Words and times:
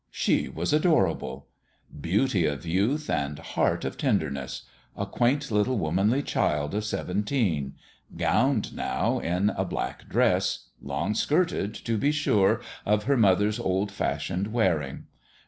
She 0.09 0.49
was 0.49 0.73
adorable. 0.73 1.47
Beauty 2.09 2.47
of 2.47 2.65
youth 2.65 3.07
and 3.07 3.37
heart 3.37 3.85
of 3.85 3.99
tenderness: 3.99 4.63
a 4.97 5.05
quaint 5.05 5.51
little 5.51 5.77
womanly 5.77 6.23
child 6.23 6.73
of 6.73 6.85
seventeen 6.85 7.75
gowned, 8.17 8.75
now, 8.75 9.19
in 9.19 9.51
a 9.51 9.63
black 9.63 10.09
dress, 10.09 10.69
long 10.81 11.13
skirted, 11.13 11.75
to 11.75 11.97
be 11.99 12.11
sure! 12.11 12.61
of 12.83 13.03
her 13.03 13.15
mother's 13.15 13.59
old 13.59 13.91
fashioned 13.91 14.47
wearing. 14.51 15.03